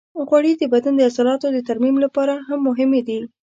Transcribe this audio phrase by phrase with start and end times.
[0.27, 3.19] غوړې د بدن د عضلاتو د ترمیم لپاره هم مهمې دي.